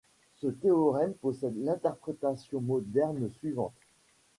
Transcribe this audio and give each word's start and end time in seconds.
Ce 0.37 0.47
théorème 0.47 1.13
possède 1.13 1.63
l'interprétation 1.63 2.59
moderne 2.59 3.29
suivante. 3.33 3.75